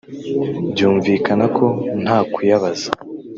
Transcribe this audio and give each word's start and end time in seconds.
byumvikana 0.71 1.45
ko 1.57 1.65
nta 2.03 2.17
kuyabaza 2.33 2.87